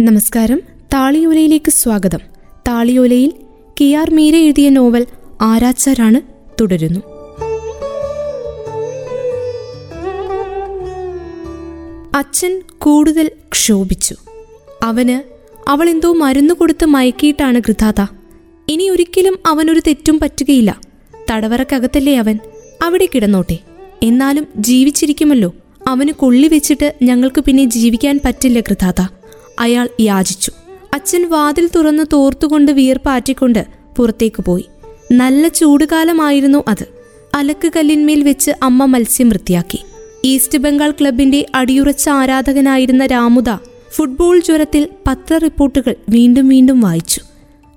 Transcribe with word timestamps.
നമസ്കാരം. 0.00 0.60
താളിയോലയിലേക്ക് 0.94 1.70
സ്വാഗതം. 1.70 2.18
താളിയോലയിൽ 2.68 3.32
K 3.80 3.94
R 3.94 4.14
Meera 4.14 4.36
എഴുതിയ 4.36 4.68
നോവൽ 4.68 5.06
ആരാച്ചാരാണ് 5.40 6.20
തുടരുന്നു. 6.60 7.00
അച്ഛൻ 12.14 12.62
കൂടുതൽ 12.78 13.30
ക്ഷോഭിച്ചു. 13.52 14.14
അവന് 14.82 15.22
അവൾ 15.70 15.90
എന്തോ 15.90 16.12
മരുന്ന് 16.12 16.54
കൊടുത്ത് 16.54 16.84
മയക്കിയിട്ടാണ് 16.84 17.58
ഗൃഥാത 17.58 18.06
ഇനി 18.68 18.88
ഒരിക്കലും 18.88 19.38
അവനൊരു 19.46 19.80
തെറ്റും 19.86 20.18
പറ്റുകയില്ല. 20.18 20.80
തടവറക്കകത്തല്ലേ 21.30 22.16
അവൻ? 22.16 22.38
അവിടെ 22.82 23.08
കിടന്നോട്ടെ. 23.14 23.58
എന്നാലും 24.02 24.46
ജീവിച്ചിരിക്കുമല്ലോ. 24.56 25.54
അവന് 25.88 26.12
കൊള്ളി 26.12 26.48
വെച്ചിട്ട് 26.48 26.94
ഞങ്ങൾക്ക് 27.02 27.40
പിന്നെ 27.40 27.64
ജീവിക്കാൻ 27.64 28.20
പറ്റില്ല 28.24 28.60
ഗൃഥാത 28.60 29.17
അയാൾ 29.58 29.88
യാചിച്ചു. 30.00 30.52
അച്ഛൻ 30.94 31.28
വാതിൽ 31.28 31.70
തുറന്ന് 31.76 32.02
തോർത്തുകൊണ്ട് 32.12 32.72
വിയർപ്പാറ്റിക്കൊണ്ട് 32.72 33.66
പുറത്തേക്ക് 33.96 34.42
പോയി. 34.42 34.64
നല്ല 35.12 35.48
ചൂടുകാലമായിരുന്നു 35.48 36.64
അത്. 36.68 36.86
അലക്ക് 37.34 37.72
കല്ലിന്മേൽ 37.76 38.22
വെച്ച് 38.22 38.50
അമ്മ 38.62 38.84
മത്സ്യം 38.84 39.28
വൃത്തിയാക്കി 39.28 39.78
ഈസ്റ്റ് 40.24 40.58
ബംഗാൾ 40.58 40.90
ക്ലബിന്റെ 40.90 41.46
അടിയുറച്ച 41.54 42.08
ആരാധകനായിരുന്ന 42.08 43.06
രാമുദ 43.06 43.56
ഫുട്ബോൾ 43.90 44.40
ജ്വരത്തിൽ 44.40 44.88
പത്ര 45.06 45.36
റിപ്പോർട്ടുകൾ 45.36 45.94
വീണ്ടും 46.08 46.48
വീണ്ടും 46.48 46.80
വായിച്ചു. 46.80 47.20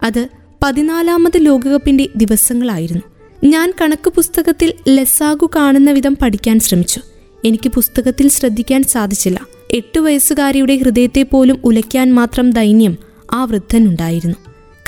അത് 0.03 0.27
പതിനാലാമത് 0.63 1.45
ലോകകപ്പിന്റെ 1.45 2.09
ദിവസങ്ങളായിരുന്നു. 2.15 3.01
ഞാൻ 3.43 3.73
കണക്ക് 3.81 4.09
പുസ്തകത്തിൽ 4.09 4.73
ലെസാഗു 4.87 5.49
കാണുന്ന 5.55 5.91
വിധം 5.91 6.17
പഠിക്കാൻ 6.21 6.59
ശ്രമിച്ചു. 6.59 7.01
എനിക്ക് 7.45 7.69
പുസ്തകത്തിൽ 7.69 8.29
ശ്രദ്ധിക്കാൻ 8.29 8.83
സാധിച്ചില്ല. 8.83 9.41
എട്ടു 9.71 9.99
വയസ്സുകാരിയുടെ 9.99 10.77
ഹൃദയത്തെ 10.77 11.23
പോലും 11.23 11.61
ഉലയ്ക്കാൻ 11.63 12.13
മാത്രം 12.13 12.49
ദൈന്യം 12.49 12.97
ആ 13.31 13.43
വൃദ്ധനുണ്ടായിരുന്നു. 13.45 14.35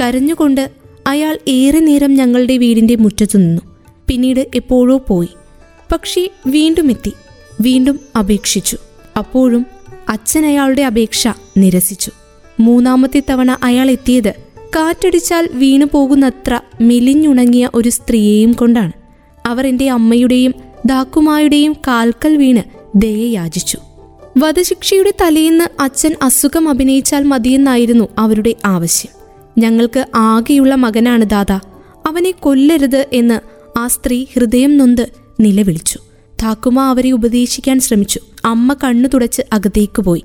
കരഞ്ഞുകൊണ്ട് 0.01 0.71
അയാൾ 1.07 1.39
ഏറെ 1.47 1.79
നേരം 1.79 2.13
ഞങ്ങളുടെ 2.13 2.57
വീടിന്റെ 2.57 2.95
മുറ്റത്തു 2.95 3.37
നിന്നു. 3.37 3.61
പിന്നീട് 4.07 4.39
എപ്പോഴോ 4.55 4.97
പോയി. 4.97 5.27
പക്ഷേ 5.91 6.29
വീണ്ടും 6.47 6.91
എത്തി. 6.91 7.11
വീണ്ടും 7.61 7.99
അപേക്ഷിച്ചു. 8.19 8.77
അപ്പോഴും 9.17 9.65
അച്ഛൻ 10.09 10.45
അയാളുടെ 10.45 10.81
അപേക്ഷ 10.81 11.27
നിരസിച്ചു. 11.57 12.11
മൂന്നാമത്തെ 12.59 13.23
തവണ 13.29 13.57
അയാൾ 13.63 13.91
എത്തിയത് 13.91 14.33
കാറ്റടിച്ചാൽ 14.75 15.49
വീണു 15.51 15.85
പോകുന്നത്ര 15.91 16.59
മെലിഞ്ഞുണങ്ങിയ 16.81 17.69
ഒരു 17.75 17.89
സ്ത്രീയെയും 17.89 18.53
കൊണ്ടാണ്. 18.53 18.91
അവർ 19.45 19.67
എന്റെ 19.67 19.89
അമ്മയുടെയും 19.89 20.53
ദാക്കുമായുടെയും 20.85 21.73
കാൽക്കൽ 21.73 22.37
വീണ് 22.37 22.63
ദയ 22.95 23.31
യാചിച്ചു 23.33 23.77
വധശിക്ഷയുടെ 24.37 25.13
തലേന്ന് 25.21 25.81
അച്ഛൻ 25.81 26.15
അസുഖം 26.21 26.69
അഭിനയിച്ചാൽ 26.69 27.23
മതിയെന്നായിരുന്നു 27.23 28.07
അവരുടെ 28.17 28.55
ആവശ്യം. 28.65 29.11
ഞങ്ങൾക്ക് 29.57 30.05
ആകെയുള്ള 30.15 30.75
മകനാണ് 30.75 31.25
ദാദ. 31.25 31.51
അവനെ 32.07 32.31
കൊല്ലരുത് 32.31 33.05
എന്ന് 33.13 33.39
ആ 33.79 33.87
സ്ത്രീ 33.87 34.25
ഹൃദയം 34.35 34.77
നൊന്ത് 34.77 35.09
നിലവിളിച്ചു. 35.39 35.99
താക്കുമ 36.43 36.79
അവരെ 36.79 37.11
ഉപദേശിക്കാൻ 37.11 37.79
ശ്രമിച്ചു. 37.79 38.19
അമ്മ 38.45 38.73
കണ്ണു 38.73 39.09
തുടച്ച് 39.13 39.41
അകത്തേക്ക് 39.53 40.01
പോയി. 40.01 40.23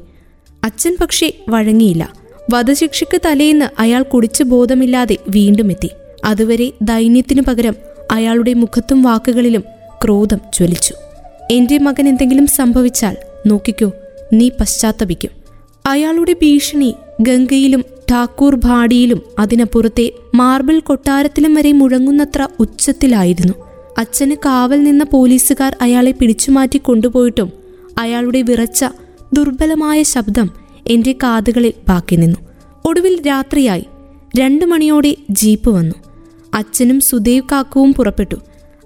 അച്ഛൻ 0.65 0.97
പക്ഷേ 1.01 1.33
വഴങ്ങിയില്ല. 1.49 2.13
വധശിക്ഷയ്ക്ക് 2.55 3.21
തലേന്ന് 3.27 3.81
അയാൾ 3.81 4.03
കുടിച്ച് 4.03 4.43
ബോധമില്ലാതെ 4.43 5.17
വീണ്ടും 5.29 5.71
എത്തി. 5.71 5.91
അതുവരെ 6.25 6.73
ദൈന്യത്തിനു 6.83 7.43
പകരം 7.43 7.77
അയാളുടെ 8.13 8.55
മുഖത്തും 8.55 9.03
വാക്കുകളിലും 9.03 9.65
ക്രോധം 10.05 10.41
ജ്വലിച്ചു. 10.55 10.95
എന്റെ 11.51 11.79
മകൻ 11.79 12.09
എന്തെങ്കിലും 12.09 12.47
സംഭവിച്ചാൽ 12.47 13.17
നോക്കിക്കോ 13.47 13.93
നീ 14.33 14.49
പശ്ചാത്തപിക്കും. 14.49 15.31
അയാളുടെ 15.87 16.33
ഭീഷണി 16.33 16.95
ഗംഗയിലും 17.21 17.85
ഠാക്കൂർ 18.11 18.55
ഭാടിയിലും 18.55 19.23
അതിനപ്പുറത്തെ 19.39 20.13
മാർബിൾ 20.35 20.81
കൊട്ടാരത്തിലും 20.81 21.55
വരെ 21.55 21.73
മുഴങ്ങുന്നത്ര 21.73 22.49
ഉച്ചത്തിലായിരുന്നു. 22.61 23.55
അച്ഛന് 23.99 24.35
കാവൽ 24.45 24.83
നിന്ന 24.83 25.05
പോലീസുകാർ 25.05 25.77
അയാളെ 25.81 26.11
പിടിച്ചുമാറ്റി 26.11 26.79
കൊണ്ടുപോയിട്ടും 26.79 27.53
അയാളുടെ 27.99 28.43
വിറച്ച 28.43 28.85
ദുർബലമായ 29.33 30.03
ശബ്ദം 30.03 30.51
എന്റെ 30.87 31.13
കാതുകളിൽ 31.13 31.73
ബാക്കി 31.89 32.17
നിന്നു. 32.17 32.37
ഒടുവിൽ 32.85 33.27
രാത്രിയായി. 33.27 33.85
രണ്ടു 34.39 34.65
മണിയോടെ 34.65 35.17
ജീപ്പ് 35.31 35.71
വന്നു. 35.71 35.95
അച്ഛനും 36.55 37.01
സുദേവ് 37.01 37.45
കാക്കുവും 37.53 37.95
പുറപ്പെട്ടു. 37.95 38.35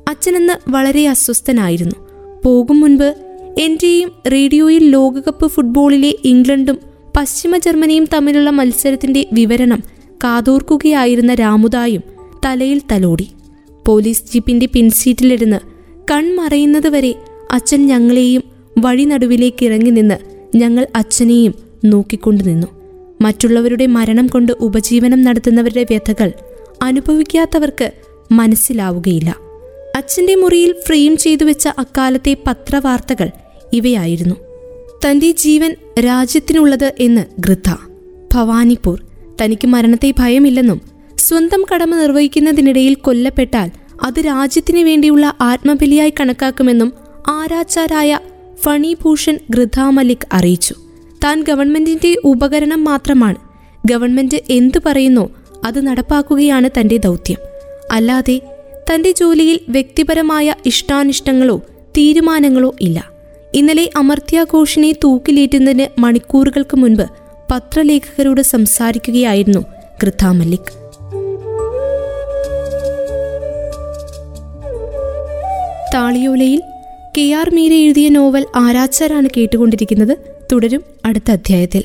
അച്ഛനെന്ന് 0.09 0.71
വളരെ 0.71 1.09
അസ്വസ്ഥനായിരുന്നു. 1.09 2.09
പോകും 2.45 2.81
മുൻപ് 2.81 3.15
എന്റെയും 3.59 4.13
റേഡിയോയിൽ 4.33 4.91
ലോകകപ്പ് 4.91 5.47
ഫുട്ബോളിലെ 5.47 6.15
ഇംഗ്ലണ്ടും 6.25 6.79
പശ്ചിമ 7.17 7.57
ജർമ്മനിയും 7.57 8.07
തമ്മിലുള്ള 8.15 8.51
മത്സരത്തിന്റെ 8.51 9.27
വിവരണം 9.33 9.83
കാതോർക്കുകയായിരുന്ന 10.25 11.35
രാമുദായും 11.35 12.03
തലയിൽ 12.45 12.83
തലോടി. 12.93 13.29
പോലീസ് 13.87 14.23
ജീപ്പിന്റെ 14.33 14.67
പിൻസീറ്റിലിരുന്ന് 14.67 15.57
കൺമറയുന്നതുവരെ 16.11 17.15
അച്ഛൻ 17.51 17.87
ഞങ്ങളെയും 17.87 18.43
വഴി 18.79 19.05
നടുവിലേക്ക് 19.05 19.65
ഇറങ്ങി 19.65 19.91
നിന്ന് 19.91 20.15
ഞങ്ങൾ 20.57 20.87
അച്ഛനെയും 20.97 21.55
നോക്കിക്കൊണ്ടു 21.85 22.45
നിന്നു. 22.45 22.67
മറ്റുള്ളവരുടെ 23.21 23.87
മരണം 23.87 24.27
കൊണ്ട് 24.27 24.53
ഉപജീവനം 24.61 25.23
നടത്തുന്നവരുടെ 25.23 25.83
വ്യഥകൾ 25.83 26.33
അനുഭവിക്കാത്തവർക്ക് 26.83 27.93
മനസ്സിലാവുകയില്ല. 28.33 29.52
അച്ഛന്റെ 29.97 30.35
മുറിയിൽ 30.35 30.75
ഫ്രെയിം 30.87 31.17
ചെയ്തു 31.17 31.45
വെച്ച 31.45 31.69
അക്കാലത്തെ 31.79 32.37
പത്രവാർത്തകൾ 32.47 33.31
ഇവയായിരുന്നു. 33.73 34.35
തന്റെ 35.07 35.31
ജീവൻ 35.31 35.75
രാജ്യത്തിനുള്ളത് 36.05 36.93
എന്ന് 37.01 37.25
ഗൃഥ. 37.39 37.75
ഭവാനിപൂർ 38.35 39.07
തനിക്ക് 39.43 39.67
മരണത്തെ 39.67 40.15
ഭയമില്ലെന്നും 40.19 40.81
സ്വന്തം 41.17 41.65
കടമ 41.75 41.97
നിർവഹിക്കുന്നതിനിടയിൽ 41.97 42.95
കൊല്ലപ്പെട്ടാൽ 42.95 43.71
അത് 44.03 44.21
രാജ്യത്തിന് 44.21 44.79
വേണ്ടിയുള്ള 44.79 45.35
ആത്മബലിയായി 45.41 46.13
കണക്കാക്കുമെന്നും 46.21 46.93
ആരാച്ചാരായ 47.29 48.19
ഫണിഭൂഷൺ 48.63 49.39
ഗൃഥ 49.51 49.81
മലിക് 49.81 50.27
അറിയിച്ചു. 50.33 50.75
താൻ 51.25 51.43
ഗവൺമെന്റിന്റെ 51.43 52.17
ഉപകരണം 52.25 52.85
മാത്രമാണ്. 52.85 53.37
ഗവൺമെന്റ് 53.87 54.43
എന്തു 54.51 54.79
പറയുന്നോ 54.87 55.31
അത് 55.65 55.87
നടപ്പാക്കുകയാണ് 55.87 56.71
തന്റെ 56.81 56.97
ദൗത്യം. 56.97 57.39
അല്ലാതെ 57.93 58.41
തന്റെ 58.91 59.11
ജോലിയിൽ 59.11 59.61
വ്യക്തിപരമായ 59.69 60.55
ഇഷ്ടാനിഷ്ടങ്ങളോ 60.67 61.57
തീരുമാനങ്ങളോ 61.99 62.75
ഇല്ല. 62.81 63.11
ഇന്നലെ 63.55 63.91
അമർത്യ 63.97 64.47
ഘോഷിനെ 64.53 64.93
തൂക്കിലേറ്റുന്നതിന് 65.05 66.01
മണിക്കൂറുകൾക്ക് 66.01 66.77
മുൻപ് 66.77 67.07
പത്രലേഖകരോട് 67.51 68.41
സംസാരിക്കുകയായിരുന്നു 68.41 69.65
കൃഥ 70.03 70.27
മല്ലിക്. 70.27 70.71
താളിയോലയിൽ 75.95 76.63
കെ 77.19 77.33
ആർ 77.33 77.55
മീര 77.55 77.73
എഴുതിയ 77.73 78.09
നോവൽ 78.09 78.47
ആരാച്ചാരാണ് 78.57 79.29
കേട്ടുകൊണ്ടിരിക്കുന്നത് 79.37 80.19
തുടരും 80.53 80.85
അടുത്ത 81.05 81.31
അധ്യായത്തിൽ. 81.31 81.85